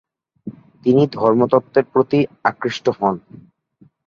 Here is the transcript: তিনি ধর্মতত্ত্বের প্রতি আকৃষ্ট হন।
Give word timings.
তিনি 0.83 1.03
ধর্মতত্ত্বের 1.11 1.85
প্রতি 1.93 2.19
আকৃষ্ট 2.43 2.85
হন। 2.97 3.15